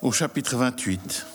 au 0.00 0.12
chapitre 0.12 0.56
28. 0.56 1.26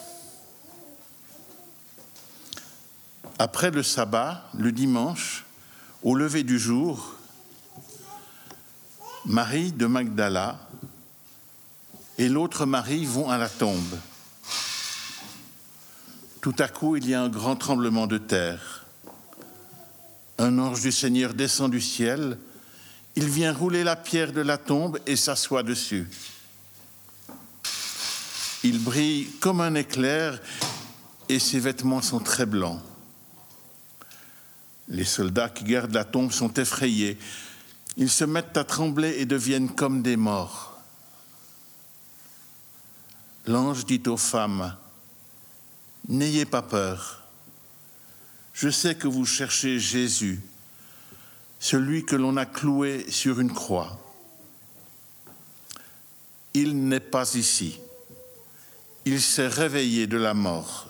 Après 3.38 3.72
le 3.72 3.84
sabbat, 3.84 4.45
le 4.58 4.72
dimanche, 4.72 5.45
au 6.02 6.16
lever 6.16 6.44
du 6.44 6.58
jour, 6.58 7.16
Marie 9.26 9.73
de 9.73 9.86
Magdala 9.86 10.59
et 12.17 12.30
l'autre 12.30 12.66
Marie 12.66 13.05
vont 13.05 13.30
à 13.30 13.38
la 13.38 13.49
tombe. 13.49 13.98
Tout 16.39 16.55
à 16.59 16.67
coup, 16.67 16.95
il 16.95 17.09
y 17.09 17.14
a 17.14 17.22
un 17.22 17.30
grand 17.30 17.55
tremblement 17.55 18.08
de 18.08 18.17
terre. 18.17 18.86
Un 20.38 20.58
ange 20.59 20.81
du 20.81 20.91
Seigneur 20.91 21.34
descend 21.34 21.72
du 21.72 21.81
ciel, 21.81 22.38
il 23.16 23.27
vient 23.27 23.53
rouler 23.53 23.84
la 23.84 23.95
pierre 23.95 24.31
de 24.31 24.41
la 24.41 24.58
tombe 24.58 25.00
et 25.05 25.16
s'assoit 25.16 25.64
dessus. 25.64 26.08
Il 28.64 28.80
brille 28.80 29.30
comme 29.42 29.59
un 29.59 29.75
éclair 29.75 30.42
et 31.28 31.38
ses 31.38 31.59
vêtements 31.59 32.02
sont 32.02 32.19
très 32.19 32.45
blancs. 32.45 32.81
Les 34.88 35.03
soldats 35.03 35.50
qui 35.50 35.66
gardent 35.66 35.94
la 35.94 36.05
tombe 36.05 36.31
sont 36.31 36.53
effrayés. 36.53 37.17
Ils 37.97 38.09
se 38.09 38.23
mettent 38.23 38.55
à 38.55 38.64
trembler 38.64 39.16
et 39.17 39.25
deviennent 39.25 39.70
comme 39.70 40.02
des 40.02 40.16
morts. 40.16 40.80
L'ange 43.45 43.86
dit 43.86 44.02
aux 44.08 44.17
femmes, 44.17 44.75
N'ayez 46.08 46.45
pas 46.45 46.61
peur. 46.61 47.22
Je 48.53 48.70
sais 48.70 48.95
que 48.95 49.08
vous 49.08 49.25
cherchez 49.25 49.80
Jésus, 49.80 50.42
celui 51.59 52.05
que 52.05 52.16
l'on 52.16 52.38
a 52.38 52.45
cloué 52.45 53.05
sur 53.09 53.39
une 53.39 53.52
croix. 53.52 54.00
Il 56.53 56.88
n'est 56.88 57.00
pas 57.00 57.36
ici 57.36 57.80
il 59.05 59.21
s'est 59.21 59.47
réveillé 59.47 60.07
de 60.07 60.17
la 60.17 60.33
mort. 60.33 60.87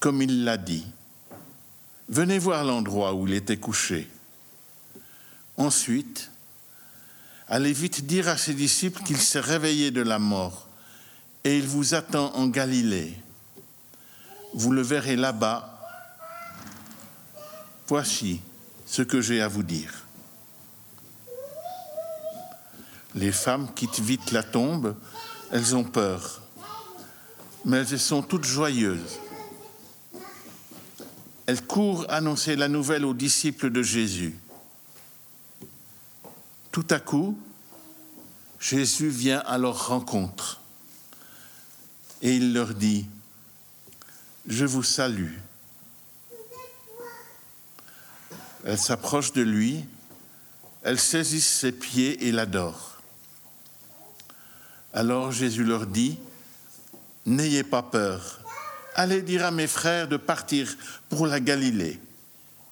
Comme 0.00 0.22
il 0.22 0.44
l'a 0.44 0.56
dit, 0.56 0.86
venez 2.08 2.38
voir 2.38 2.64
l'endroit 2.64 3.14
où 3.14 3.26
il 3.26 3.34
était 3.34 3.56
couché. 3.56 4.08
Ensuite, 5.56 6.30
allez 7.48 7.72
vite 7.72 8.06
dire 8.06 8.28
à 8.28 8.38
ses 8.38 8.54
disciples 8.54 9.02
qu'il 9.02 9.18
s'est 9.18 9.40
réveillé 9.40 9.90
de 9.90 10.02
la 10.02 10.18
mort 10.18 10.68
et 11.44 11.58
il 11.58 11.66
vous 11.66 11.94
attend 11.94 12.34
en 12.36 12.46
Galilée. 12.46 13.14
Vous 14.54 14.70
le 14.72 14.82
verrez 14.82 15.16
là-bas. 15.16 15.74
Voici 17.88 18.40
ce 18.86 19.02
que 19.02 19.20
j'ai 19.20 19.42
à 19.42 19.48
vous 19.48 19.62
dire. 19.62 20.07
Les 23.14 23.32
femmes 23.32 23.68
quittent 23.74 24.00
vite 24.00 24.32
la 24.32 24.42
tombe, 24.42 24.94
elles 25.50 25.74
ont 25.74 25.84
peur, 25.84 26.42
mais 27.64 27.78
elles 27.78 27.98
sont 27.98 28.22
toutes 28.22 28.44
joyeuses. 28.44 29.18
Elles 31.46 31.64
courent 31.64 32.04
annoncer 32.10 32.56
la 32.56 32.68
nouvelle 32.68 33.06
aux 33.06 33.14
disciples 33.14 33.70
de 33.70 33.82
Jésus. 33.82 34.36
Tout 36.70 36.86
à 36.90 37.00
coup, 37.00 37.38
Jésus 38.60 39.08
vient 39.08 39.42
à 39.46 39.56
leur 39.56 39.88
rencontre 39.88 40.60
et 42.20 42.36
il 42.36 42.52
leur 42.52 42.74
dit, 42.74 43.06
Je 44.46 44.64
vous 44.64 44.82
salue. 44.82 45.38
Elles 48.64 48.78
s'approchent 48.78 49.32
de 49.32 49.42
lui, 49.42 49.84
elles 50.82 51.00
saisissent 51.00 51.48
ses 51.60 51.72
pieds 51.72 52.26
et 52.26 52.32
l'adorent. 52.32 52.97
Alors 54.98 55.30
Jésus 55.30 55.62
leur 55.62 55.86
dit, 55.86 56.18
N'ayez 57.24 57.62
pas 57.62 57.82
peur, 57.84 58.40
allez 58.96 59.22
dire 59.22 59.44
à 59.44 59.52
mes 59.52 59.68
frères 59.68 60.08
de 60.08 60.16
partir 60.16 60.66
pour 61.08 61.28
la 61.28 61.38
Galilée, 61.38 62.00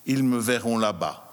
ils 0.05 0.25
me 0.25 0.37
verront 0.37 0.77
là-bas. 0.77 1.26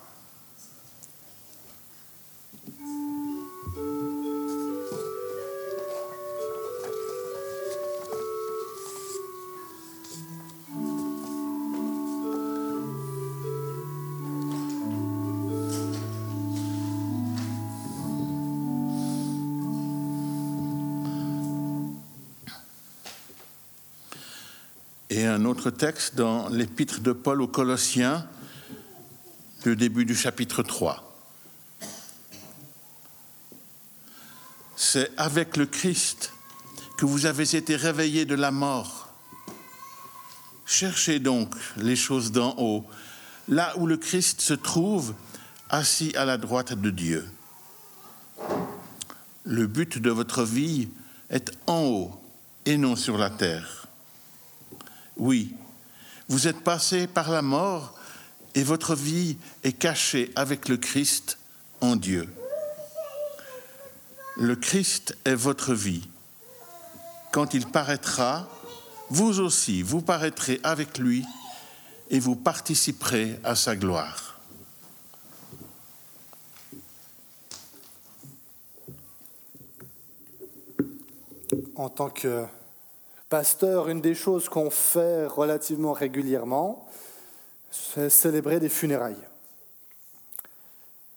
Texte 25.70 26.14
dans 26.16 26.48
l'épître 26.48 27.00
de 27.00 27.12
Paul 27.12 27.42
aux 27.42 27.48
Colossiens, 27.48 28.26
le 29.64 29.76
début 29.76 30.04
du 30.04 30.14
chapitre 30.14 30.62
3. 30.62 31.02
C'est 34.76 35.10
avec 35.16 35.56
le 35.56 35.66
Christ 35.66 36.32
que 36.96 37.06
vous 37.06 37.26
avez 37.26 37.56
été 37.56 37.76
réveillés 37.76 38.24
de 38.24 38.34
la 38.34 38.50
mort. 38.50 39.08
Cherchez 40.66 41.18
donc 41.18 41.54
les 41.76 41.96
choses 41.96 42.32
d'en 42.32 42.54
haut, 42.58 42.84
là 43.48 43.72
où 43.76 43.86
le 43.86 43.96
Christ 43.96 44.40
se 44.40 44.54
trouve, 44.54 45.14
assis 45.70 46.14
à 46.16 46.24
la 46.24 46.38
droite 46.38 46.72
de 46.74 46.90
Dieu. 46.90 47.28
Le 49.44 49.66
but 49.66 49.98
de 49.98 50.10
votre 50.10 50.44
vie 50.44 50.88
est 51.30 51.50
en 51.66 51.82
haut 51.82 52.20
et 52.66 52.76
non 52.76 52.96
sur 52.96 53.18
la 53.18 53.30
terre. 53.30 53.83
Oui, 55.16 55.54
vous 56.28 56.48
êtes 56.48 56.60
passé 56.60 57.06
par 57.06 57.30
la 57.30 57.42
mort 57.42 57.94
et 58.54 58.62
votre 58.62 58.94
vie 58.94 59.36
est 59.62 59.72
cachée 59.72 60.32
avec 60.36 60.68
le 60.68 60.76
Christ 60.76 61.38
en 61.80 61.96
Dieu. 61.96 62.28
Le 64.36 64.56
Christ 64.56 65.16
est 65.24 65.34
votre 65.34 65.74
vie. 65.74 66.08
Quand 67.32 67.54
il 67.54 67.66
paraîtra, 67.66 68.48
vous 69.10 69.40
aussi, 69.40 69.82
vous 69.82 70.00
paraîtrez 70.00 70.60
avec 70.62 70.98
lui 70.98 71.24
et 72.10 72.18
vous 72.18 72.34
participerez 72.34 73.38
à 73.44 73.54
sa 73.54 73.76
gloire. 73.76 74.40
En 81.76 81.88
tant 81.88 82.10
que 82.10 82.46
pasteur, 83.28 83.88
une 83.88 84.00
des 84.00 84.14
choses 84.14 84.48
qu'on 84.48 84.70
fait 84.70 85.26
relativement 85.26 85.92
régulièrement, 85.92 86.86
c'est 87.70 88.10
célébrer 88.10 88.60
des 88.60 88.68
funérailles. 88.68 89.16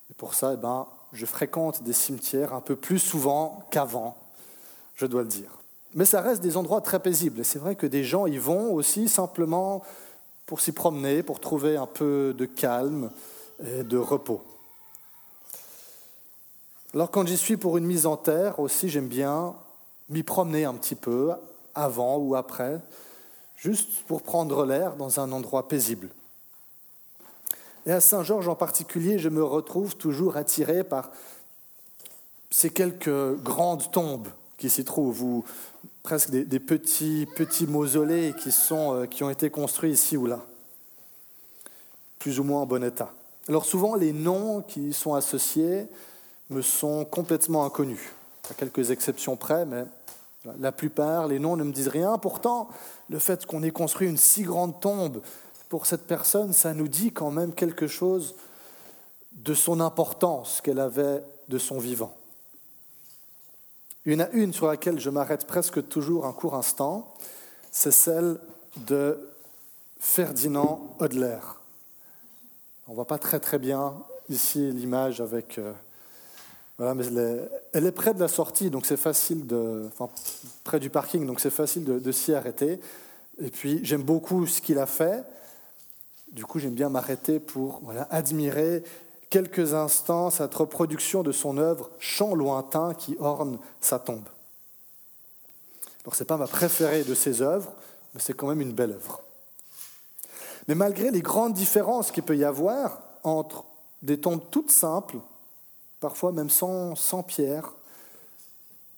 Et 0.09 0.13
pour 0.13 0.33
ça, 0.33 0.53
eh 0.53 0.57
ben, 0.57 0.87
je 1.13 1.25
fréquente 1.25 1.83
des 1.83 1.93
cimetières 1.93 2.53
un 2.53 2.61
peu 2.61 2.75
plus 2.75 2.99
souvent 2.99 3.63
qu'avant, 3.71 4.17
je 4.95 5.05
dois 5.05 5.21
le 5.21 5.27
dire. 5.27 5.51
Mais 5.93 6.05
ça 6.05 6.21
reste 6.21 6.41
des 6.41 6.57
endroits 6.57 6.81
très 6.81 6.99
paisibles. 6.99 7.39
Et 7.39 7.43
c'est 7.43 7.59
vrai 7.59 7.75
que 7.75 7.87
des 7.87 8.03
gens 8.03 8.27
y 8.27 8.37
vont 8.37 8.73
aussi 8.73 9.07
simplement 9.07 9.83
pour 10.45 10.61
s'y 10.61 10.71
promener, 10.71 11.23
pour 11.23 11.39
trouver 11.39 11.77
un 11.77 11.87
peu 11.87 12.33
de 12.37 12.45
calme 12.45 13.11
et 13.63 13.83
de 13.83 13.97
repos. 13.97 14.41
Alors 16.93 17.11
quand 17.11 17.27
j'y 17.27 17.37
suis 17.37 17.57
pour 17.57 17.77
une 17.77 17.85
mise 17.85 18.05
en 18.05 18.17
terre 18.17 18.59
aussi, 18.59 18.89
j'aime 18.89 19.07
bien 19.07 19.55
m'y 20.09 20.23
promener 20.23 20.65
un 20.65 20.73
petit 20.73 20.95
peu, 20.95 21.33
avant 21.77 22.17
ou 22.17 22.35
après, 22.35 22.81
juste 23.55 24.03
pour 24.07 24.21
prendre 24.21 24.65
l'air 24.65 24.95
dans 24.95 25.19
un 25.19 25.31
endroit 25.31 25.67
paisible. 25.67 26.09
Et 27.85 27.91
à 27.91 28.01
Saint-Georges 28.01 28.49
en 28.49 28.55
particulier, 28.55 29.17
je 29.17 29.29
me 29.29 29.43
retrouve 29.43 29.95
toujours 29.95 30.35
attiré 30.35 30.83
par 30.83 31.11
ces 32.49 32.69
quelques 32.69 33.35
grandes 33.41 33.91
tombes 33.91 34.27
qui 34.57 34.69
s'y 34.69 34.83
trouvent, 34.83 35.23
ou 35.23 35.45
presque 36.03 36.31
des, 36.31 36.59
petits, 36.59 37.27
petits 37.35 37.67
mausolées 37.67 38.33
qui, 38.41 38.51
sont, 38.51 38.93
euh, 38.93 39.05
qui 39.05 39.23
ont 39.23 39.29
été 39.29 39.49
construits 39.49 39.91
ici 39.91 40.17
ou 40.17 40.25
là, 40.25 40.39
plus 42.19 42.39
ou 42.39 42.43
moins 42.43 42.61
en 42.61 42.65
bon 42.65 42.83
état. 42.83 43.13
Alors 43.47 43.65
souvent, 43.65 43.95
les 43.95 44.13
noms 44.13 44.61
qui 44.61 44.89
y 44.89 44.93
sont 44.93 45.13
associés 45.13 45.85
me 46.49 46.61
sont 46.61 47.05
complètement 47.05 47.65
inconnus, 47.65 48.01
à 48.49 48.53
quelques 48.53 48.91
exceptions 48.91 49.35
près, 49.35 49.65
mais 49.65 49.85
la 50.59 50.71
plupart, 50.71 51.27
les 51.27 51.39
noms 51.39 51.57
ne 51.57 51.63
me 51.63 51.71
disent 51.71 51.87
rien. 51.87 52.17
Pourtant, 52.17 52.69
le 53.09 53.19
fait 53.19 53.45
qu'on 53.45 53.63
ait 53.63 53.71
construit 53.71 54.07
une 54.07 54.17
si 54.17 54.43
grande 54.43 54.79
tombe 54.79 55.21
pour 55.69 55.85
cette 55.85 56.07
personne, 56.07 56.53
ça 56.53 56.73
nous 56.73 56.87
dit 56.87 57.11
quand 57.11 57.31
même 57.31 57.53
quelque 57.53 57.87
chose 57.87 58.35
de 59.33 59.53
son 59.53 59.79
importance 59.79 60.61
qu'elle 60.61 60.79
avait 60.79 61.23
de 61.49 61.57
son 61.57 61.79
vivant. 61.79 62.15
En 64.07 64.19
a 64.19 64.29
une 64.29 64.53
sur 64.53 64.67
laquelle 64.67 64.99
je 64.99 65.09
m'arrête 65.09 65.45
presque 65.45 65.85
toujours 65.89 66.25
un 66.25 66.31
court 66.31 66.55
instant, 66.55 67.13
c'est 67.71 67.91
celle 67.91 68.39
de 68.77 69.29
Ferdinand 69.99 70.95
Hodler. 70.99 71.39
On 72.87 72.91
ne 72.91 72.95
voit 72.95 73.07
pas 73.07 73.19
très 73.19 73.39
très 73.39 73.59
bien 73.59 73.95
ici 74.29 74.71
l'image 74.71 75.19
avec... 75.19 75.59
Voilà, 76.77 76.93
mais 76.93 77.05
elle 77.73 77.85
est, 77.85 77.91
près 77.91 78.13
de 78.13 78.19
la 78.19 78.27
sortie, 78.27 78.69
donc 78.69 78.85
c'est 78.85 78.97
facile 78.97 79.47
de... 79.47 79.89
Près 80.63 80.79
du 80.79 80.89
parking, 80.89 81.25
donc 81.25 81.39
c'est 81.39 81.49
facile 81.49 81.83
de, 81.83 82.11
s'y 82.11 82.33
arrêter. 82.33 82.79
Et 83.39 83.49
puis 83.49 83.79
j'aime 83.83 84.03
beaucoup 84.03 84.45
ce 84.45 84.61
qu'il 84.61 84.77
a 84.77 84.85
fait. 84.85 85.23
Du 86.31 86.45
coup, 86.45 86.59
j'aime 86.59 86.75
bien 86.75 86.89
m'arrêter 86.89 87.39
pour 87.39 87.79
voilà, 87.83 88.07
admirer 88.11 88.83
quelques 89.29 89.73
instants 89.73 90.29
cette 90.29 90.53
reproduction 90.53 91.23
de 91.23 91.31
son 91.31 91.57
œuvre 91.57 91.89
Chant 91.99 92.35
lointain 92.35 92.93
qui 92.93 93.15
orne 93.19 93.57
sa 93.81 93.97
tombe. 93.97 94.27
Alors, 96.03 96.15
ce 96.15 96.23
n'est 96.23 96.27
pas 96.27 96.37
ma 96.37 96.47
préférée 96.47 97.03
de 97.03 97.15
ses 97.15 97.41
œuvres, 97.41 97.73
mais 98.13 98.21
c'est 98.21 98.33
quand 98.33 98.47
même 98.47 98.61
une 98.61 98.73
belle 98.73 98.91
œuvre. 98.91 99.23
Mais 100.67 100.75
malgré 100.75 101.11
les 101.11 101.21
grandes 101.21 101.53
différences 101.53 102.11
qu'il 102.11 102.23
peut 102.23 102.37
y 102.37 102.43
avoir 102.43 103.01
entre 103.23 103.63
des 104.03 104.19
tombes 104.19 104.43
toutes 104.51 104.71
simples, 104.71 105.17
parfois 105.99 106.31
même 106.31 106.49
sans, 106.49 107.23
pierre, 107.23 107.73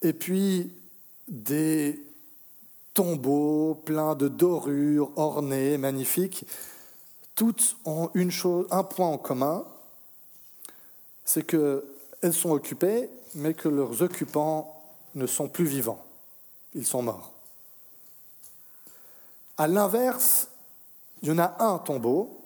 et 0.01 0.13
puis 0.13 0.71
des 1.27 2.03
tombeaux 2.93 3.75
pleins 3.85 4.15
de 4.15 4.27
dorures, 4.27 5.11
ornés, 5.15 5.77
magnifiques, 5.77 6.45
toutes 7.35 7.77
ont 7.85 8.09
une 8.13 8.31
chose, 8.31 8.67
un 8.71 8.83
point 8.83 9.07
en 9.07 9.17
commun, 9.17 9.65
c'est 11.23 11.45
qu'elles 11.45 12.33
sont 12.33 12.51
occupées, 12.51 13.09
mais 13.35 13.53
que 13.53 13.69
leurs 13.69 14.01
occupants 14.01 14.81
ne 15.15 15.27
sont 15.27 15.47
plus 15.47 15.65
vivants. 15.65 16.03
Ils 16.73 16.85
sont 16.85 17.01
morts. 17.01 17.31
À 19.57 19.67
l'inverse, 19.67 20.47
il 21.21 21.29
y 21.29 21.31
en 21.31 21.39
a 21.39 21.55
un 21.59 21.77
tombeau, 21.77 22.41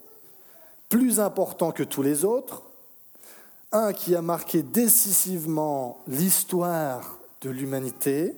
plus 0.88 1.20
important 1.20 1.72
que 1.72 1.82
tous 1.82 2.02
les 2.02 2.24
autres, 2.24 2.62
un 3.74 3.92
qui 3.92 4.14
a 4.14 4.22
marqué 4.22 4.62
décisivement 4.62 5.98
l'histoire 6.06 7.18
de 7.40 7.50
l'humanité 7.50 8.34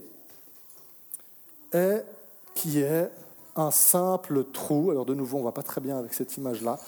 et 1.72 1.98
qui 2.54 2.80
est 2.80 3.10
un 3.54 3.70
simple 3.70 4.44
trou. 4.44 4.90
Alors 4.90 5.04
de 5.04 5.14
nouveau, 5.14 5.36
on 5.36 5.40
ne 5.40 5.44
voit 5.44 5.54
pas 5.54 5.62
très 5.62 5.80
bien 5.82 5.98
avec 5.98 6.14
cette 6.14 6.36
image-là. 6.36 6.78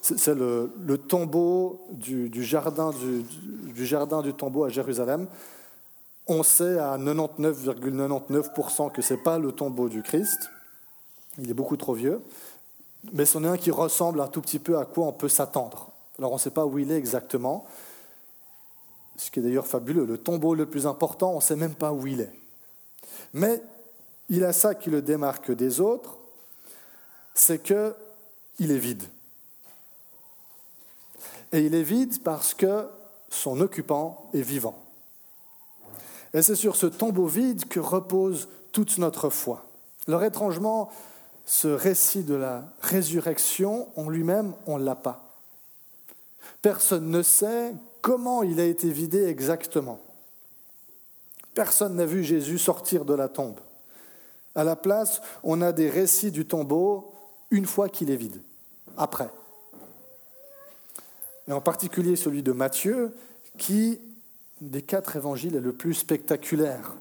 C'est 0.00 0.34
le, 0.36 0.70
tombeau 1.08 1.80
du, 1.90 2.30
jardin 2.44 2.92
du, 2.92 3.84
jardin 3.84 4.22
du 4.22 4.32
tombeau 4.34 4.62
à 4.62 4.68
Jérusalem. 4.68 5.26
On 6.28 6.44
sait 6.44 6.78
à 6.78 6.96
99,99% 6.96 8.92
que 8.92 9.02
ce 9.02 9.14
n'est 9.14 9.20
pas 9.20 9.40
le 9.40 9.50
tombeau 9.50 9.88
du 9.88 10.02
Christ. 10.02 10.48
Il 11.38 11.50
est 11.50 11.54
beaucoup 11.54 11.76
trop 11.76 11.94
vieux. 11.94 12.22
Mais 13.12 13.24
c'en 13.24 13.42
est 13.42 13.48
un 13.48 13.56
qui 13.56 13.72
ressemble 13.72 14.20
un 14.20 14.28
tout 14.28 14.42
petit 14.42 14.60
peu 14.60 14.78
à 14.78 14.84
quoi 14.84 15.06
on 15.06 15.12
peut 15.12 15.28
s'attendre. 15.28 15.90
Alors 16.18 16.30
on 16.30 16.36
ne 16.36 16.40
sait 16.40 16.50
pas 16.50 16.66
où 16.66 16.78
il 16.78 16.92
est 16.92 16.96
exactement. 16.96 17.66
Ce 19.16 19.30
qui 19.30 19.40
est 19.40 19.42
d'ailleurs 19.42 19.66
fabuleux. 19.66 20.04
Le 20.04 20.18
tombeau 20.18 20.54
le 20.54 20.66
plus 20.66 20.86
important, 20.86 21.32
on 21.32 21.36
ne 21.36 21.40
sait 21.42 21.56
même 21.56 21.74
pas 21.74 21.92
où 21.92 22.06
il 22.06 22.20
est. 22.20 22.32
Mais 23.32 23.62
il 24.28 24.44
a 24.44 24.52
ça 24.52 24.74
qui 24.74 24.90
le 24.90 25.02
démarque 25.02 25.50
des 25.52 25.80
autres, 25.80 26.16
c'est 27.34 27.62
qu'il 27.62 28.70
est 28.70 28.78
vide. 28.78 29.04
Et 31.52 31.60
il 31.60 31.74
est 31.74 31.82
vide 31.82 32.22
parce 32.22 32.54
que 32.54 32.86
son 33.28 33.60
occupant 33.60 34.28
est 34.34 34.42
vivant. 34.42 34.82
Et 36.34 36.42
c'est 36.42 36.54
sur 36.54 36.76
ce 36.76 36.86
tombeau 36.86 37.26
vide 37.26 37.66
que 37.68 37.80
repose 37.80 38.48
toute 38.72 38.98
notre 38.98 39.30
foi. 39.30 39.64
Alors 40.08 40.24
étrangement, 40.24 40.90
ce 41.44 41.68
récit 41.68 42.24
de 42.24 42.34
la 42.34 42.64
résurrection 42.80 43.88
en 43.96 44.08
lui-même, 44.08 44.52
on 44.66 44.78
ne 44.78 44.84
l'a 44.84 44.96
pas. 44.96 45.22
Personne 46.62 47.10
ne 47.10 47.22
sait 47.22 47.72
comment 48.06 48.44
il 48.44 48.60
a 48.60 48.64
été 48.64 48.88
vidé 48.88 49.24
exactement? 49.24 49.98
Personne 51.54 51.96
n'a 51.96 52.06
vu 52.06 52.22
Jésus 52.22 52.56
sortir 52.56 53.04
de 53.04 53.14
la 53.14 53.26
tombe. 53.28 53.58
À 54.54 54.62
la 54.62 54.76
place, 54.76 55.20
on 55.42 55.60
a 55.60 55.72
des 55.72 55.90
récits 55.90 56.30
du 56.30 56.46
tombeau 56.46 57.12
une 57.50 57.66
fois 57.66 57.88
qu'il 57.88 58.12
est 58.12 58.16
vide, 58.16 58.40
après 58.96 59.28
et 61.48 61.52
en 61.52 61.60
particulier 61.60 62.14
celui 62.14 62.44
de 62.44 62.52
Matthieu, 62.52 63.12
qui, 63.58 63.98
des 64.60 64.82
quatre 64.82 65.16
évangiles, 65.16 65.56
est 65.56 65.60
le 65.60 65.72
plus 65.72 65.94
spectaculaire. 65.94 66.94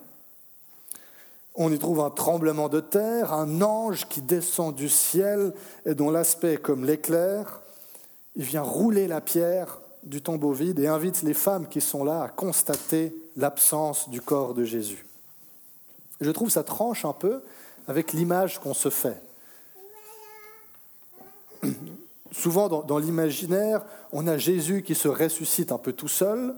On 1.54 1.72
y 1.72 1.78
trouve 1.78 2.00
un 2.00 2.10
tremblement 2.10 2.68
de 2.68 2.80
terre, 2.80 3.31
un 3.31 3.62
ange 3.62 4.07
qui 4.07 4.22
descend 4.22 4.74
du 4.74 4.90
ciel 4.90 5.54
et 5.86 5.94
dont 5.94 6.10
l'aspect 6.10 6.54
est 6.54 6.62
comme 6.62 6.84
l'éclair. 6.84 7.62
Il 8.36 8.44
vient 8.44 8.63
rouler 8.63 9.07
la 9.07 9.22
pierre 9.22 9.80
du 10.06 10.22
tombeau 10.22 10.52
vide 10.52 10.80
et 10.80 10.88
invite 10.88 11.24
les 11.24 11.34
femmes 11.34 11.68
qui 11.68 11.81
sont 11.81 12.04
là 12.04 12.24
à 12.24 12.30
constater 12.30 13.13
l'absence 13.36 14.10
du 14.10 14.22
corps 14.22 14.54
de 14.54 14.63
Jésus. 14.63 15.06
Je 16.22 16.31
trouve 16.31 16.50
ça 16.50 16.63
tranche 16.63 17.06
un 17.06 17.13
peu 17.13 17.42
avec 17.88 18.13
l'image 18.13 18.60
qu'on 18.60 18.74
se 18.74 18.90
fait. 18.90 19.22
Souvent, 22.31 22.68
dans, 22.68 22.98
l'imaginaire, 22.98 23.84
on 24.12 24.28
a 24.28 24.38
Jésus 24.38 24.84
qui 24.84 24.94
se 24.96 25.07
ressuscite 25.07 25.72
un 25.72 25.78
peu 25.78 25.94
tout 25.94 26.07
seul, 26.07 26.54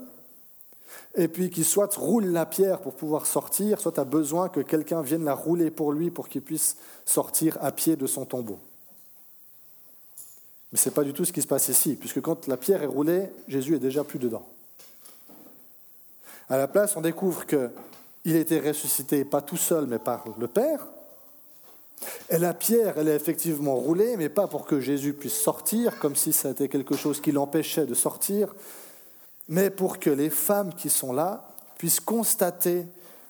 et 1.16 1.28
puis 1.28 1.50
qui 1.50 1.64
soit 1.64 1.94
roule 1.94 2.26
la 2.26 2.46
pierre 2.46 2.80
pour 2.80 2.94
pouvoir 2.94 3.26
sortir, 3.26 3.80
soit 3.80 4.00
a 4.00 4.04
besoin 4.04 4.50
que 4.50 4.60
quelqu'un 4.60 5.02
vienne 5.02 5.24
la 5.24 5.36
rouler 5.36 5.70
pour 5.70 5.92
lui 5.92 6.10
pour 6.10 6.30
qu'il 6.30 6.42
puisse 6.42 6.78
sortir 7.06 7.58
à 7.62 7.72
pied 7.72 7.96
de 7.96 8.08
son 8.08 8.26
tombeau. 8.26 8.60
Mais 10.72 10.78
ce 10.78 10.90
n'est 10.90 10.96
pas 10.96 11.04
du 11.04 11.14
tout 11.14 11.26
ce 11.26 11.34
qui 11.34 11.42
se 11.42 11.48
passe 11.48 11.70
ici, 11.70 11.96
puisque 11.96 12.22
quand 12.22 12.48
la 12.48 12.58
pierre 12.58 12.84
est 12.84 12.88
roulée, 12.88 13.30
Jésus 13.48 13.76
est 13.76 13.80
déjà 13.80 14.04
plus 14.04 14.20
dedans. 14.20 14.48
À 16.50 16.58
la 16.58 16.68
place, 16.68 16.96
on 16.96 17.02
découvre 17.02 17.46
qu'il 17.46 18.36
était 18.36 18.60
ressuscité 18.60 19.26
pas 19.26 19.42
tout 19.42 19.58
seul, 19.58 19.86
mais 19.88 20.00
par 20.00 20.26
le 20.38 20.48
Père, 20.48 20.88
et 22.30 22.38
la 22.38 22.54
pierre, 22.54 22.98
elle 22.98 23.08
est 23.08 23.16
effectivement 23.16 23.76
roulée, 23.76 24.18
mais 24.18 24.30
pas 24.30 24.48
pour 24.48 24.66
que 24.66 24.80
Jésus 24.80 25.14
puisse 25.14 25.38
sortir, 25.38 25.98
comme 26.00 26.16
si 26.16 26.34
c'était 26.34 26.68
quelque 26.68 26.96
chose 26.96 27.22
qui 27.22 27.32
l'empêchait 27.32 27.86
de 27.86 27.94
sortir, 27.94 28.54
mais 29.48 29.70
pour 29.70 30.00
que 30.00 30.10
les 30.10 30.30
femmes 30.30 30.74
qui 30.74 30.90
sont 30.90 31.14
là 31.14 31.50
puissent 31.78 32.00
constater 32.00 32.86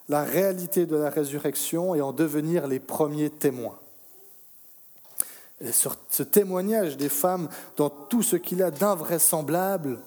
la 0.09 0.23
réalité 0.23 0.85
de 0.85 0.95
la 0.95 1.09
résurrection 1.09 1.93
et 1.95 2.01
en 2.01 2.11
devenir 2.11 2.67
les 2.67 2.79
premiers 2.79 3.29
témoins. 3.29 3.77
Et 5.59 5.71
sur 5.71 5.95
ce 6.09 6.23
témoignage 6.23 6.97
des 6.97 7.09
femmes 7.09 7.49
dans 7.75 7.89
tout 7.89 8.21
ce 8.21 8.35
qu'il 8.35 8.61
a 8.61 8.71
d'invraisemblable 8.71 9.99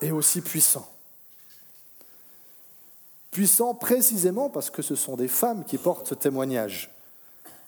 et 0.00 0.10
aussi 0.10 0.40
puissant. 0.40 0.90
Puissant 3.30 3.74
précisément 3.74 4.48
parce 4.48 4.70
que 4.70 4.80
ce 4.80 4.94
sont 4.94 5.16
des 5.16 5.28
femmes 5.28 5.64
qui 5.64 5.76
portent 5.76 6.08
ce 6.08 6.14
témoignage. 6.14 6.90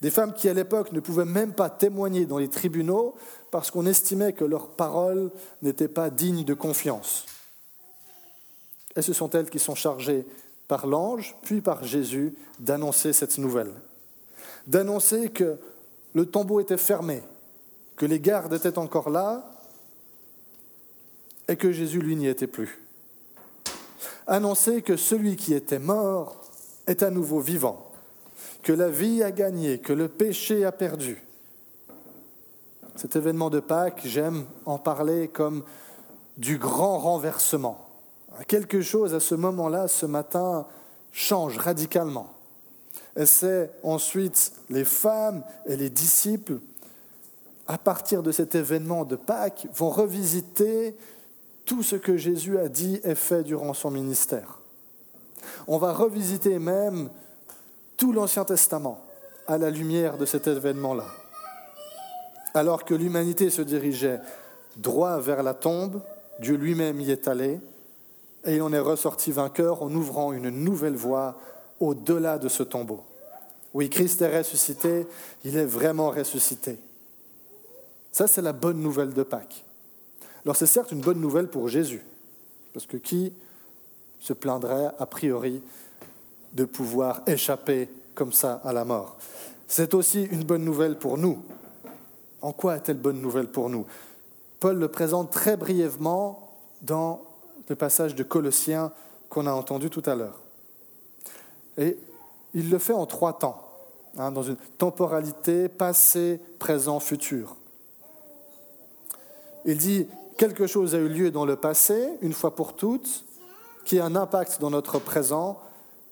Des 0.01 0.11
femmes 0.11 0.33
qui, 0.33 0.49
à 0.49 0.55
l'époque, 0.55 0.93
ne 0.93 1.01
pouvaient 1.01 1.25
même 1.25 1.53
pas 1.53 1.69
témoigner 1.69 2.25
dans 2.25 2.39
les 2.39 2.49
tribunaux 2.49 3.15
parce 3.51 3.71
qu'on 3.71 3.85
estimait 3.85 4.33
que 4.33 4.45
leurs 4.45 4.69
paroles 4.69 5.31
n'étaient 5.61 5.89
pas 5.89 6.09
dignes 6.09 6.45
de 6.45 6.55
confiance. 6.55 7.27
Et 8.97 9.03
ce 9.03 9.13
sont 9.13 9.31
elles 9.31 9.51
qui 9.51 9.59
sont 9.59 9.75
chargées 9.75 10.25
par 10.69 10.87
l'ange, 10.87 11.37
puis 11.43 11.61
par 11.61 11.85
Jésus, 11.85 12.35
d'annoncer 12.59 13.13
cette 13.13 13.39
nouvelle. 13.39 13.73
D'annoncer 14.67 15.31
que 15.31 15.59
le 16.15 16.27
tombeau 16.27 16.61
était 16.61 16.77
fermé, 16.77 17.23
que 17.97 18.07
les 18.07 18.21
gardes 18.21 18.55
étaient 18.55 18.79
encore 18.79 19.11
là 19.11 19.45
et 21.49 21.57
que 21.57 21.73
Jésus, 21.73 22.01
lui, 22.01 22.17
n'y 22.17 22.27
était 22.27 22.47
plus. 22.47 22.83
Annoncer 24.27 24.83
que 24.83 24.97
celui 24.97 25.37
qui 25.37 25.55
était 25.55 25.79
mort 25.79 26.43
est 26.87 27.03
à 27.03 27.11
nouveau 27.11 27.41
vivant 27.41 27.89
que 28.63 28.73
la 28.73 28.91
vie 28.91 29.23
a 29.23 29.31
gagné, 29.31 29.79
que 29.79 29.93
le 29.93 30.09
péché 30.09 30.65
a 30.65 30.73
perdu. 30.73 31.23
Cet 32.97 33.17
événement 33.17 33.51
de 33.51 33.61
Pâques, 33.61 34.03
j'aime 34.05 34.45
en 34.67 34.79
parler 34.79 35.29
comme 35.29 35.63
du 36.37 36.59
grand 36.59 36.99
renversement. 36.99 37.89
Quelque 38.47 38.83
chose 38.83 39.15
à 39.15 39.21
ce 39.21 39.35
moment-là, 39.35 39.89
ce 39.89 40.07
matin, 40.07 40.67
change 41.13 41.57
radicalement. 41.59 42.35
Et 43.19 43.27
c'est 43.27 43.71
ensuite 43.83 44.53
les 44.71 44.85
femmes 44.85 45.43
et 45.67 45.77
les 45.77 45.91
disciples, 45.91 46.61
à 47.67 47.77
partir 47.77 48.23
de 48.23 48.31
cet 48.31 48.55
événement 48.55 49.05
de 49.05 49.17
Pâques, 49.17 49.67
vont 49.75 49.91
revisiter 49.91 50.97
tout 51.67 51.83
ce 51.83 51.97
que 51.97 52.17
Jésus 52.17 52.59
a 52.59 52.69
dit 52.69 53.01
et 53.03 53.17
fait 53.17 53.43
durant 53.43 53.75
son 53.75 53.91
ministère. 53.91 54.61
On 55.67 55.79
va 55.79 55.93
revisiter 55.93 56.61
même 56.61 57.11
tout 57.97 58.13
l'Ancien 58.13 58.45
Testament 58.45 59.05
à 59.49 59.59
la 59.59 59.71
lumière 59.71 60.17
de 60.17 60.25
cet 60.25 60.47
événement-là. 60.47 61.07
Alors 62.55 62.85
que 62.85 62.95
l'humanité 62.95 63.51
se 63.51 63.63
dirigeait 63.63 64.21
droit 64.77 65.19
vers 65.19 65.43
la 65.43 65.55
tombe, 65.55 66.01
Dieu 66.39 66.55
lui-même 66.55 67.01
y 67.01 67.11
est 67.11 67.27
allé, 67.27 67.61
et 68.45 68.57
il 68.57 68.63
en 68.63 68.73
est 68.73 68.79
ressorti 68.79 69.33
vainqueur 69.33 69.83
en 69.83 69.91
ouvrant 69.93 70.33
une 70.33 70.51
nouvelle 70.51 70.97
voie 70.97 71.37
au-delà 71.81 72.39
de 72.39 72.49
ce 72.49 72.63
tombeau. 72.63 73.01
Oui, 73.75 73.91
Christ 73.91 74.23
est 74.23 74.39
ressuscité, 74.39 75.07
il 75.45 75.57
est 75.57 75.67
vraiment 75.67 76.11
ressuscité. 76.11 76.79
Ça, 78.13 78.27
c'est 78.27 78.43
la 78.43 78.53
bonne 78.53 78.81
nouvelle 78.81 79.13
de 79.13 79.23
Pâques. 79.23 79.65
Alors 80.45 80.57
c'est 80.57 80.67
certes 80.67 80.93
une 80.93 81.01
bonne 81.01 81.21
nouvelle 81.21 81.49
pour 81.49 81.69
Jésus, 81.69 82.03
parce 82.73 82.87
que 82.87 82.97
qui 82.97 83.33
se 84.19 84.33
plaindrait 84.33 84.91
a 84.99 85.07
priori 85.07 85.63
de 86.55 86.65
pouvoir 86.65 87.23
échapper 87.27 87.89
comme 88.15 88.33
ça 88.33 88.61
à 88.65 88.73
la 88.73 88.85
mort? 88.85 89.17
C'est 89.67 89.93
aussi 89.93 90.23
une 90.23 90.45
bonne 90.45 90.65
nouvelle 90.65 90.99
pour 90.99 91.19
nous. 91.19 91.43
En 92.41 92.53
quoi 92.53 92.77
est-elle 92.77 92.97
bonne 92.97 93.21
nouvelle 93.21 93.49
pour 93.49 93.69
nous? 93.69 93.85
Paul 94.61 94.79
le 94.79 94.89
présente 94.89 95.31
très 95.31 95.57
brièvement 95.57 96.57
dans 96.81 97.21
le 97.69 97.77
passage 97.77 98.15
de 98.15 98.23
Colossiens 98.23 98.93
qu'on 99.29 99.47
a 99.47 99.53
entendu 99.53 99.91
tout 99.91 100.03
à 100.07 100.15
l'heure. 100.15 100.41
Et 101.79 101.97
il 102.55 102.71
le 102.71 102.79
fait 102.79 102.93
en 102.93 103.07
trois 103.07 103.39
temps, 103.39 103.63
hein, 104.17 104.33
dans 104.33 104.43
une 104.43 104.57
temporalité 104.77 105.69
passé, 105.69 106.41
présent, 106.59 107.01
futur. 107.01 107.57
Il 109.65 109.79
dit 109.79 110.07
quelque 110.37 110.67
chose 110.67 110.95
a 110.95 110.99
eu 110.99 111.09
lieu 111.09 111.31
dans 111.31 111.45
le 111.45 111.57
passé, 111.57 112.09
une 112.21 112.33
fois 112.33 112.55
pour 112.55 112.75
toutes, 112.75 113.25
qui 113.85 113.99
a 113.99 114.05
un 114.05 114.17
impact 114.17 114.61
dans 114.61 114.71
notre 114.71 114.99
présent 114.99 115.61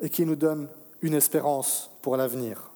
et 0.01 0.09
qui 0.09 0.25
nous 0.25 0.37
donne 0.37 0.69
une 1.03 1.15
espérance 1.15 1.91
pour 2.03 2.17
l'avenir. 2.17 2.71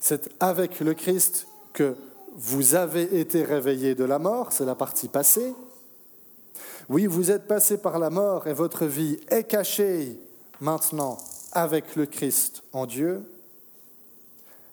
C'est 0.00 0.30
avec 0.40 0.80
le 0.80 0.94
Christ 0.94 1.46
que 1.72 1.94
vous 2.36 2.74
avez 2.74 3.20
été 3.20 3.42
réveillés 3.42 3.94
de 3.94 4.04
la 4.04 4.18
mort, 4.18 4.52
c'est 4.52 4.64
la 4.64 4.74
partie 4.74 5.08
passée. 5.08 5.54
Oui, 6.88 7.06
vous 7.06 7.30
êtes 7.30 7.46
passé 7.46 7.78
par 7.78 7.98
la 7.98 8.10
mort 8.10 8.46
et 8.46 8.52
votre 8.52 8.84
vie 8.84 9.18
est 9.28 9.44
cachée 9.44 10.18
maintenant 10.60 11.16
avec 11.52 11.96
le 11.96 12.04
Christ 12.04 12.62
en 12.72 12.84
Dieu. 12.84 13.22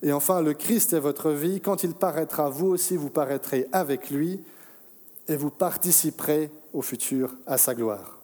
Et 0.03 0.11
enfin, 0.11 0.41
le 0.41 0.53
Christ 0.53 0.91
est 0.93 0.99
votre 0.99 1.31
vie. 1.31 1.61
Quand 1.61 1.83
il 1.83 1.93
paraîtra, 1.93 2.49
vous 2.49 2.67
aussi, 2.67 2.97
vous 2.97 3.09
paraîtrez 3.09 3.67
avec 3.71 4.09
lui 4.09 4.43
et 5.27 5.37
vous 5.37 5.51
participerez 5.51 6.51
au 6.73 6.81
futur 6.81 7.35
à 7.45 7.57
sa 7.57 7.73
gloire. 7.75 8.17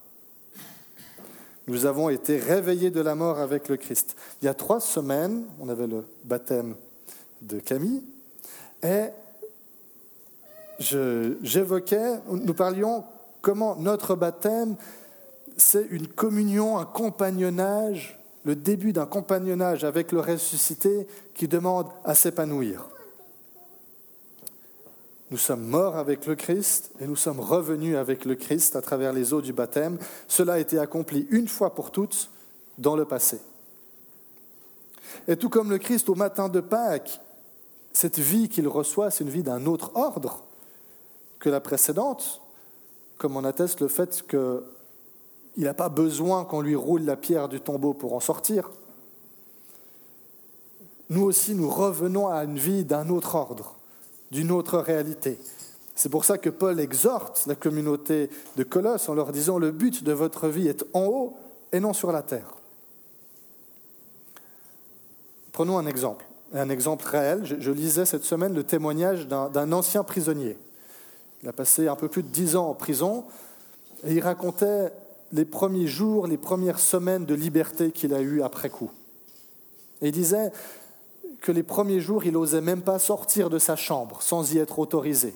Nous 1.67 1.85
avons 1.85 2.09
été 2.09 2.37
réveillés 2.37 2.91
de 2.91 3.01
la 3.01 3.15
mort 3.15 3.39
avec 3.39 3.69
le 3.69 3.77
Christ. 3.77 4.15
Il 4.41 4.45
y 4.45 4.47
a 4.49 4.53
trois 4.53 4.79
semaines, 4.81 5.45
on 5.59 5.69
avait 5.69 5.87
le 5.87 6.03
baptême 6.23 6.75
de 7.41 7.59
Camille, 7.59 8.01
et 8.81 9.07
j'évoquais, 10.79 12.19
nous 12.29 12.53
parlions 12.53 13.03
comment 13.47 13.77
notre 13.77 14.15
baptême, 14.15 14.75
c'est 15.55 15.87
une 15.89 16.09
communion, 16.09 16.77
un 16.77 16.83
compagnonnage, 16.83 18.19
le 18.43 18.57
début 18.57 18.91
d'un 18.91 19.05
compagnonnage 19.05 19.85
avec 19.85 20.11
le 20.11 20.19
ressuscité 20.19 21.07
qui 21.33 21.47
demande 21.47 21.87
à 22.03 22.13
s'épanouir. 22.13 22.89
Nous 25.31 25.37
sommes 25.37 25.65
morts 25.65 25.95
avec 25.95 26.25
le 26.25 26.35
Christ 26.35 26.91
et 26.99 27.07
nous 27.07 27.15
sommes 27.15 27.39
revenus 27.39 27.95
avec 27.95 28.25
le 28.25 28.35
Christ 28.35 28.75
à 28.75 28.81
travers 28.81 29.13
les 29.13 29.33
eaux 29.33 29.41
du 29.41 29.53
baptême. 29.53 29.97
Cela 30.27 30.55
a 30.55 30.59
été 30.59 30.77
accompli 30.77 31.25
une 31.29 31.47
fois 31.47 31.73
pour 31.73 31.91
toutes 31.91 32.29
dans 32.77 32.97
le 32.97 33.05
passé. 33.05 33.39
Et 35.29 35.37
tout 35.37 35.47
comme 35.47 35.69
le 35.69 35.77
Christ 35.77 36.09
au 36.09 36.15
matin 36.15 36.49
de 36.49 36.59
Pâques, 36.59 37.21
cette 37.93 38.19
vie 38.19 38.49
qu'il 38.49 38.67
reçoit, 38.67 39.09
c'est 39.09 39.23
une 39.23 39.29
vie 39.29 39.43
d'un 39.43 39.67
autre 39.67 39.93
ordre 39.95 40.43
que 41.39 41.47
la 41.47 41.61
précédente, 41.61 42.41
comme 43.17 43.35
on 43.35 43.43
atteste 43.43 43.81
le 43.81 43.87
fait 43.87 44.25
qu'il 44.27 44.61
n'a 45.57 45.73
pas 45.73 45.89
besoin 45.89 46.45
qu'on 46.45 46.61
lui 46.61 46.75
roule 46.75 47.03
la 47.03 47.15
pierre 47.15 47.49
du 47.49 47.59
tombeau 47.59 47.93
pour 47.93 48.13
en 48.13 48.19
sortir. 48.19 48.69
Nous 51.09 51.23
aussi, 51.23 51.55
nous 51.55 51.69
revenons 51.69 52.27
à 52.27 52.43
une 52.43 52.57
vie 52.57 52.83
d'un 52.83 53.09
autre 53.09 53.35
ordre, 53.35 53.75
d'une 54.31 54.51
autre 54.51 54.77
réalité. 54.77 55.39
C'est 55.95 56.09
pour 56.09 56.25
ça 56.25 56.37
que 56.37 56.49
Paul 56.49 56.79
exhorte 56.79 57.45
la 57.47 57.55
communauté 57.55 58.29
de 58.55 58.63
Colosse 58.63 59.09
en 59.09 59.15
leur 59.15 59.31
disant 59.31 59.57
le 59.57 59.71
but 59.71 60.03
de 60.03 60.11
votre 60.11 60.47
vie 60.47 60.67
est 60.67 60.85
en 60.93 61.05
haut 61.05 61.33
et 61.71 61.79
non 61.79 61.93
sur 61.93 62.11
la 62.11 62.21
terre. 62.21 62.53
Prenons 65.53 65.79
un 65.79 65.87
exemple, 65.87 66.23
un 66.53 66.69
exemple 66.69 67.03
réel. 67.07 67.45
Je, 67.45 67.71
lisais 67.71 68.05
cette 68.05 68.23
semaine 68.25 68.53
le 68.53 68.63
témoignage 68.63 69.27
d'un 69.27 69.71
ancien 69.71 70.03
prisonnier. 70.03 70.55
Il 71.47 71.51
a 71.51 71.53
passé 71.53 71.87
un 71.87 71.95
peu 71.95 72.09
plus 72.09 72.23
de 72.23 72.27
dix 72.27 72.57
ans 72.57 72.71
en 72.71 72.73
prison 72.73 73.23
et 74.05 74.15
il 74.15 74.19
racontait 74.19 74.91
les 75.31 75.45
premiers 75.45 75.87
jours, 75.87 76.27
les 76.27 76.35
premières 76.35 76.77
semaines 76.77 77.23
de 77.23 77.33
liberté 77.33 77.91
qu'il 77.91 78.13
a 78.13 78.19
eues 78.19 78.41
après 78.41 78.69
coup. 78.69 78.91
Il 80.01 80.11
disait 80.11 80.51
que 81.39 81.53
les 81.53 81.63
premiers 81.63 82.01
jours, 82.01 82.25
il 82.25 82.33
n'osait 82.33 82.59
même 82.59 82.81
pas 82.81 82.99
sortir 82.99 83.49
de 83.49 83.59
sa 83.59 83.77
chambre 83.77 84.21
sans 84.21 84.53
y 84.53 84.57
être 84.57 84.77
autorisé. 84.77 85.33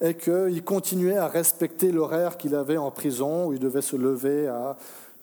Et 0.00 0.14
qu'il 0.16 0.64
continuait 0.64 1.16
à 1.16 1.28
respecter 1.28 1.92
l'horaire 1.92 2.36
qu'il 2.36 2.56
avait 2.56 2.76
en 2.76 2.90
prison, 2.90 3.46
où 3.46 3.52
il 3.52 3.60
devait 3.60 3.82
se 3.82 3.94
lever 3.94 4.48
à, 4.48 4.76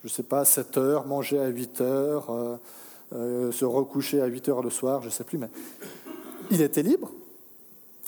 je 0.05 0.08
ne 0.08 0.13
sais 0.13 0.24
pas, 0.24 0.46
7 0.46 0.77
heures, 0.77 1.05
manger 1.05 1.38
à 1.38 1.48
8 1.48 1.82
heures, 1.82 2.29
euh, 2.29 2.55
euh, 3.13 3.51
se 3.51 3.65
recoucher 3.65 4.22
à 4.22 4.27
8 4.27 4.48
heures 4.48 4.63
le 4.63 4.70
soir, 4.70 5.01
je 5.01 5.08
ne 5.08 5.12
sais 5.12 5.25
plus, 5.25 5.38
mais 5.38 5.50
il 6.50 6.62
était 6.62 6.82
libre, 6.82 7.12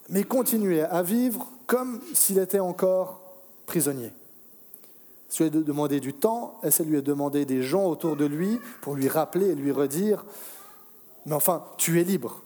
mais 0.08 0.24
continuait 0.24 0.84
à 0.84 1.04
vivre 1.04 1.52
comme 1.68 2.02
s'il 2.14 2.40
était 2.40 2.60
encore 2.60 3.22
prisonnier. 3.66 4.12
Ça 5.30 5.44
lui 5.44 5.58
a 5.58 5.62
demandé 5.62 6.00
du 6.00 6.14
temps, 6.14 6.60
et 6.64 6.72
ça 6.72 6.84
lui 6.84 6.98
a 6.98 7.02
demandé 7.02 7.46
des 7.46 7.62
gens 7.62 7.86
autour 7.86 8.16
de 8.16 8.26
lui 8.26 8.60
pour 8.82 8.96
lui 8.96 9.10
rappeler 9.10 9.50
et 9.50 9.56
lui 9.56 9.72
redire, 9.72 10.26
mais 11.26 11.36
enfin, 11.36 11.66
tu 11.78 12.00
es 12.00 12.06
libre. 12.06 12.42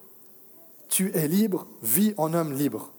Tu 0.89 1.15
es 1.15 1.27
libre, 1.27 1.67
vis 1.83 2.15
en 2.17 2.33
homme 2.33 2.51
libre. 2.51 2.91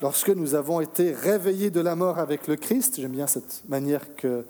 Lorsque 0.00 0.30
nous 0.30 0.54
avons 0.54 0.80
été 0.80 1.12
réveillés 1.12 1.70
de 1.70 1.80
la 1.80 1.94
mort 1.94 2.18
avec 2.18 2.48
le 2.48 2.56
Christ, 2.56 2.98
j'aime 2.98 3.12
bien 3.12 3.26
cette 3.26 3.62
manière 3.68 4.16
que 4.16 4.44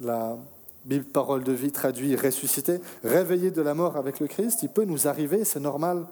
la 0.00 0.36
Bible 0.84 1.04
Parole 1.04 1.44
de 1.44 1.52
vie 1.52 1.70
traduit 1.70 2.16
ressuscité, 2.16 2.80
réveillés 3.04 3.52
de 3.52 3.62
la 3.62 3.74
mort 3.74 3.96
avec 3.96 4.18
le 4.18 4.26
Christ, 4.26 4.62
il 4.62 4.68
peut 4.68 4.84
nous 4.84 5.06
arriver, 5.06 5.44
c'est 5.44 5.60
normal, 5.60 6.06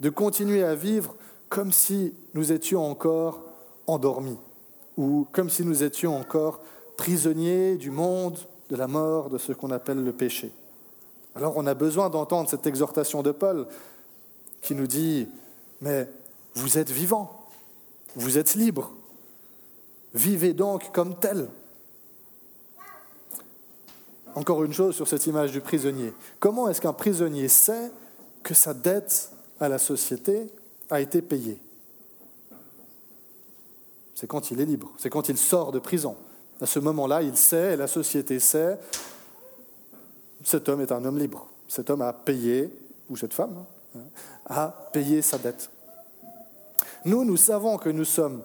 de 0.00 0.10
continuer 0.10 0.62
à 0.62 0.74
vivre 0.74 1.16
comme 1.48 1.72
si 1.72 2.14
nous 2.34 2.52
étions 2.52 2.84
encore 2.88 3.42
endormis, 3.86 4.38
ou 4.96 5.26
comme 5.32 5.50
si 5.50 5.64
nous 5.64 5.82
étions 5.82 6.16
encore 6.16 6.60
prisonniers 6.96 7.76
du 7.76 7.90
monde, 7.90 8.38
de 8.70 8.76
la 8.76 8.86
mort, 8.86 9.30
de 9.30 9.38
ce 9.38 9.52
qu'on 9.52 9.70
appelle 9.70 10.02
le 10.02 10.12
péché. 10.12 10.52
Alors 11.34 11.56
on 11.56 11.66
a 11.66 11.74
besoin 11.74 12.10
d'entendre 12.10 12.48
cette 12.48 12.66
exhortation 12.66 13.22
de 13.22 13.32
Paul 13.32 13.66
qui 14.62 14.74
nous 14.74 14.86
dit, 14.86 15.28
mais 15.80 16.08
vous 16.54 16.78
êtes 16.78 16.90
vivants, 16.90 17.48
vous 18.16 18.38
êtes 18.38 18.54
libres, 18.54 18.92
vivez 20.14 20.54
donc 20.54 20.92
comme 20.92 21.18
tel. 21.18 21.48
Encore 24.36 24.64
une 24.64 24.72
chose 24.72 24.96
sur 24.96 25.06
cette 25.06 25.26
image 25.26 25.52
du 25.52 25.60
prisonnier. 25.60 26.12
Comment 26.40 26.68
est-ce 26.68 26.80
qu'un 26.80 26.92
prisonnier 26.92 27.48
sait 27.48 27.90
que 28.42 28.54
sa 28.54 28.74
dette 28.74 29.30
à 29.60 29.68
la 29.68 29.78
société 29.78 30.50
a 30.90 31.00
été 31.00 31.22
payée. 31.22 31.58
C'est 34.14 34.26
quand 34.26 34.50
il 34.50 34.60
est 34.60 34.64
libre, 34.64 34.92
c'est 34.98 35.10
quand 35.10 35.28
il 35.28 35.38
sort 35.38 35.72
de 35.72 35.78
prison. 35.78 36.16
À 36.60 36.66
ce 36.66 36.78
moment-là, 36.78 37.22
il 37.22 37.36
sait, 37.36 37.74
et 37.74 37.76
la 37.76 37.88
société 37.88 38.38
sait, 38.38 38.78
cet 40.44 40.68
homme 40.68 40.80
est 40.80 40.92
un 40.92 41.04
homme 41.04 41.18
libre. 41.18 41.48
Cet 41.68 41.90
homme 41.90 42.02
a 42.02 42.12
payé, 42.12 42.70
ou 43.10 43.16
cette 43.16 43.34
femme, 43.34 43.64
hein, 43.96 44.02
a 44.46 44.68
payé 44.92 45.20
sa 45.20 45.38
dette. 45.38 45.68
Nous, 47.04 47.24
nous 47.24 47.36
savons 47.36 47.76
que 47.76 47.90
nous 47.90 48.04
sommes 48.04 48.42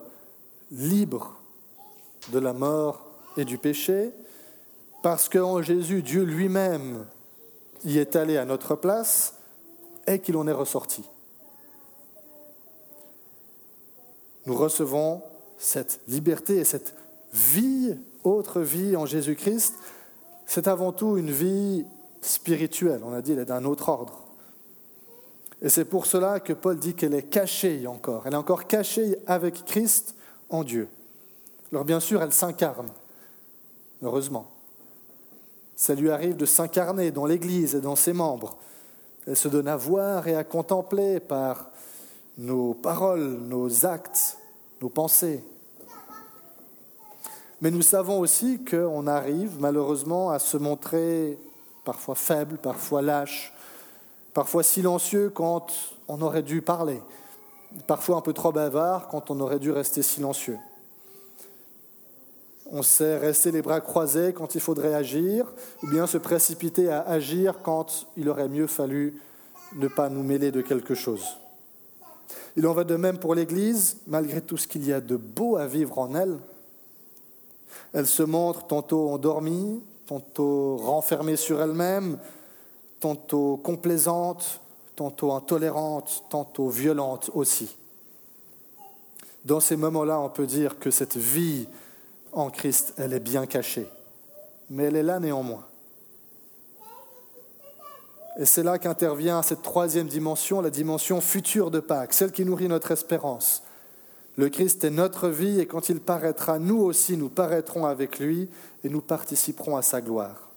libres 0.70 1.36
de 2.32 2.38
la 2.38 2.52
mort 2.52 3.06
et 3.36 3.44
du 3.44 3.58
péché, 3.58 4.10
parce 5.02 5.28
qu'en 5.28 5.62
Jésus, 5.62 6.02
Dieu 6.02 6.24
lui-même 6.24 7.06
y 7.84 7.98
est 7.98 8.16
allé 8.16 8.36
à 8.36 8.44
notre 8.44 8.74
place 8.74 9.34
et 10.06 10.18
qu'il 10.18 10.36
en 10.36 10.46
est 10.46 10.52
ressorti. 10.52 11.04
Nous 14.46 14.54
recevons 14.54 15.22
cette 15.58 16.00
liberté 16.08 16.56
et 16.56 16.64
cette 16.64 16.94
vie, 17.32 17.96
autre 18.24 18.60
vie 18.60 18.96
en 18.96 19.06
Jésus-Christ. 19.06 19.74
C'est 20.46 20.68
avant 20.68 20.92
tout 20.92 21.16
une 21.16 21.30
vie 21.30 21.84
spirituelle, 22.22 23.00
on 23.04 23.12
a 23.12 23.22
dit, 23.22 23.32
elle 23.32 23.40
est 23.40 23.44
d'un 23.44 23.64
autre 23.64 23.88
ordre. 23.88 24.24
Et 25.62 25.68
c'est 25.68 25.84
pour 25.84 26.06
cela 26.06 26.40
que 26.40 26.52
Paul 26.52 26.78
dit 26.78 26.94
qu'elle 26.94 27.14
est 27.14 27.28
cachée 27.28 27.86
encore. 27.86 28.26
Elle 28.26 28.32
est 28.32 28.36
encore 28.36 28.66
cachée 28.66 29.16
avec 29.26 29.64
Christ 29.64 30.14
en 30.48 30.64
Dieu. 30.64 30.88
Alors 31.70 31.84
bien 31.84 32.00
sûr, 32.00 32.22
elle 32.22 32.32
s'incarne, 32.32 32.88
heureusement. 34.02 34.50
Ça 35.76 35.94
lui 35.94 36.10
arrive 36.10 36.36
de 36.36 36.46
s'incarner 36.46 37.10
dans 37.10 37.26
l'Église 37.26 37.74
et 37.74 37.80
dans 37.80 37.96
ses 37.96 38.12
membres. 38.12 38.56
Elle 39.26 39.36
se 39.36 39.48
donne 39.48 39.68
à 39.68 39.76
voir 39.76 40.28
et 40.28 40.34
à 40.34 40.44
contempler 40.44 41.20
par 41.20 41.69
nos 42.40 42.72
paroles, 42.72 43.38
nos 43.48 43.84
actes, 43.84 44.38
nos 44.80 44.88
pensées. 44.88 45.44
Mais 47.60 47.70
nous 47.70 47.82
savons 47.82 48.18
aussi 48.18 48.64
qu'on 48.64 49.06
arrive 49.06 49.60
malheureusement 49.60 50.30
à 50.30 50.38
se 50.38 50.56
montrer 50.56 51.38
parfois 51.84 52.14
faible, 52.14 52.56
parfois 52.56 53.02
lâche, 53.02 53.52
parfois 54.32 54.62
silencieux 54.62 55.30
quand 55.34 55.66
on 56.08 56.22
aurait 56.22 56.42
dû 56.42 56.62
parler, 56.62 57.02
parfois 57.86 58.16
un 58.16 58.22
peu 58.22 58.32
trop 58.32 58.52
bavard 58.52 59.08
quand 59.08 59.30
on 59.30 59.38
aurait 59.40 59.58
dû 59.58 59.70
rester 59.70 60.02
silencieux. 60.02 60.56
On 62.72 62.82
sait 62.82 63.18
rester 63.18 63.50
les 63.50 63.60
bras 63.60 63.82
croisés 63.82 64.32
quand 64.32 64.54
il 64.54 64.62
faudrait 64.62 64.94
agir, 64.94 65.52
ou 65.82 65.88
bien 65.88 66.06
se 66.06 66.16
précipiter 66.16 66.88
à 66.88 67.02
agir 67.02 67.56
quand 67.62 68.06
il 68.16 68.30
aurait 68.30 68.48
mieux 68.48 68.68
fallu 68.68 69.20
ne 69.74 69.88
pas 69.88 70.08
nous 70.08 70.22
mêler 70.22 70.50
de 70.52 70.62
quelque 70.62 70.94
chose. 70.94 71.36
Il 72.56 72.66
en 72.66 72.72
va 72.72 72.84
de 72.84 72.96
même 72.96 73.18
pour 73.18 73.34
l'Église, 73.34 73.98
malgré 74.06 74.40
tout 74.40 74.56
ce 74.56 74.66
qu'il 74.66 74.86
y 74.86 74.92
a 74.92 75.00
de 75.00 75.16
beau 75.16 75.56
à 75.56 75.66
vivre 75.66 75.98
en 75.98 76.14
elle. 76.14 76.38
Elle 77.92 78.06
se 78.06 78.22
montre 78.22 78.66
tantôt 78.66 79.10
endormie, 79.10 79.82
tantôt 80.06 80.76
renfermée 80.76 81.36
sur 81.36 81.60
elle-même, 81.62 82.18
tantôt 83.00 83.56
complaisante, 83.56 84.60
tantôt 84.96 85.32
intolérante, 85.32 86.24
tantôt 86.28 86.68
violente 86.68 87.30
aussi. 87.34 87.76
Dans 89.44 89.60
ces 89.60 89.76
moments-là, 89.76 90.20
on 90.20 90.28
peut 90.28 90.46
dire 90.46 90.78
que 90.78 90.90
cette 90.90 91.16
vie 91.16 91.66
en 92.32 92.50
Christ, 92.50 92.94
elle 92.98 93.14
est 93.14 93.20
bien 93.20 93.46
cachée, 93.46 93.88
mais 94.68 94.84
elle 94.84 94.96
est 94.96 95.02
là 95.02 95.18
néanmoins. 95.18 95.64
Et 98.40 98.46
c'est 98.46 98.62
là 98.62 98.78
qu'intervient 98.78 99.42
cette 99.42 99.60
troisième 99.60 100.06
dimension, 100.06 100.62
la 100.62 100.70
dimension 100.70 101.20
future 101.20 101.70
de 101.70 101.78
Pâques, 101.78 102.14
celle 102.14 102.32
qui 102.32 102.46
nourrit 102.46 102.68
notre 102.68 102.90
espérance. 102.90 103.62
Le 104.36 104.48
Christ 104.48 104.82
est 104.82 104.90
notre 104.90 105.28
vie 105.28 105.60
et 105.60 105.66
quand 105.66 105.90
il 105.90 106.00
paraîtra, 106.00 106.58
nous 106.58 106.78
aussi 106.78 107.18
nous 107.18 107.28
paraîtrons 107.28 107.84
avec 107.84 108.18
lui 108.18 108.48
et 108.82 108.88
nous 108.88 109.02
participerons 109.02 109.76
à 109.76 109.82
sa 109.82 110.00
gloire. 110.00 110.48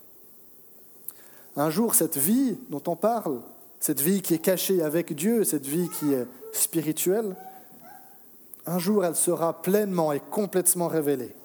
Un 1.58 1.70
jour, 1.70 1.94
cette 1.94 2.18
vie 2.18 2.58
dont 2.70 2.82
on 2.88 2.96
parle, 2.96 3.42
cette 3.82 4.00
vie 4.00 4.22
qui 4.22 4.34
est 4.34 4.40
cachée 4.40 4.82
avec 4.82 5.13
Dieu, 5.13 5.44
cette 5.44 5.66
vie 5.66 5.90
qui 6.00 6.13
est 6.13 6.25
spirituelle, 6.54 7.36
un 8.66 8.80
jour 8.80 9.04
elle 9.04 9.18
sera 9.18 9.62
pleinement 9.62 10.13
et 10.13 10.22
complètement 10.22 10.88
révélée. 10.88 11.36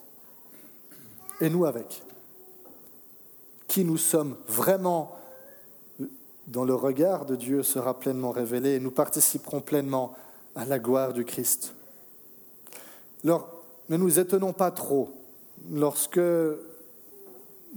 Et 1.40 1.50
nous 1.50 1.64
avec. 1.64 2.04
Qui 3.66 3.84
nous 3.84 3.96
sommes 3.96 4.36
vraiment 4.46 5.17
dans 6.48 6.64
le 6.64 6.74
regard 6.74 7.26
de 7.26 7.36
Dieu 7.36 7.62
sera 7.62 7.98
pleinement 7.98 8.30
révélé 8.30 8.74
et 8.74 8.80
nous 8.80 8.90
participerons 8.90 9.60
pleinement 9.60 10.14
à 10.56 10.64
la 10.64 10.78
gloire 10.78 11.12
du 11.12 11.24
Christ. 11.24 11.74
Alors, 13.22 13.48
ne 13.88 13.96
nous 13.96 14.18
étonnons 14.18 14.52
pas 14.52 14.70
trop 14.70 15.10
lorsque 15.70 16.20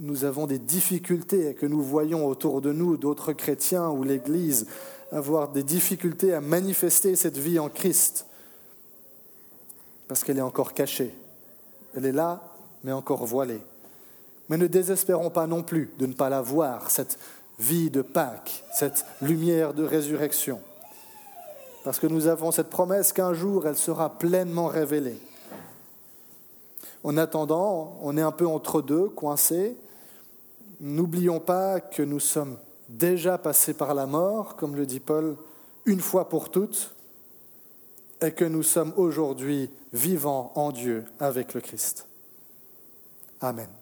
nous 0.00 0.24
avons 0.24 0.46
des 0.46 0.58
difficultés 0.58 1.50
et 1.50 1.54
que 1.54 1.66
nous 1.66 1.82
voyons 1.82 2.26
autour 2.26 2.60
de 2.60 2.72
nous 2.72 2.96
d'autres 2.96 3.32
chrétiens 3.32 3.90
ou 3.90 4.04
l'Église 4.04 4.66
avoir 5.10 5.48
des 5.50 5.62
difficultés 5.62 6.32
à 6.32 6.40
manifester 6.40 7.14
cette 7.16 7.36
vie 7.36 7.58
en 7.58 7.68
Christ, 7.68 8.26
parce 10.08 10.24
qu'elle 10.24 10.38
est 10.38 10.42
encore 10.42 10.72
cachée. 10.72 11.14
Elle 11.94 12.06
est 12.06 12.12
là, 12.12 12.42
mais 12.82 12.92
encore 12.92 13.26
voilée. 13.26 13.60
Mais 14.48 14.56
ne 14.56 14.66
désespérons 14.66 15.28
pas 15.28 15.46
non 15.46 15.62
plus 15.62 15.90
de 15.98 16.06
ne 16.06 16.14
pas 16.14 16.30
la 16.30 16.40
voir, 16.40 16.90
cette 16.90 17.18
vie 17.62 17.90
de 17.90 18.02
Pâques, 18.02 18.64
cette 18.74 19.06
lumière 19.20 19.72
de 19.72 19.84
résurrection, 19.84 20.60
parce 21.84 22.00
que 22.00 22.08
nous 22.08 22.26
avons 22.26 22.50
cette 22.50 22.70
promesse 22.70 23.12
qu'un 23.12 23.34
jour 23.34 23.66
elle 23.66 23.76
sera 23.76 24.18
pleinement 24.18 24.66
révélée. 24.66 25.18
En 27.04 27.16
attendant, 27.16 27.98
on 28.02 28.16
est 28.16 28.22
un 28.22 28.32
peu 28.32 28.46
entre 28.46 28.82
deux, 28.82 29.08
coincés. 29.08 29.76
N'oublions 30.80 31.40
pas 31.40 31.80
que 31.80 32.02
nous 32.02 32.20
sommes 32.20 32.58
déjà 32.88 33.38
passés 33.38 33.74
par 33.74 33.94
la 33.94 34.06
mort, 34.06 34.56
comme 34.56 34.76
le 34.76 34.86
dit 34.86 35.00
Paul, 35.00 35.36
une 35.84 36.00
fois 36.00 36.28
pour 36.28 36.50
toutes, 36.50 36.94
et 38.20 38.32
que 38.32 38.44
nous 38.44 38.62
sommes 38.62 38.92
aujourd'hui 38.96 39.70
vivants 39.92 40.52
en 40.54 40.70
Dieu 40.70 41.04
avec 41.18 41.54
le 41.54 41.60
Christ. 41.60 42.06
Amen. 43.40 43.81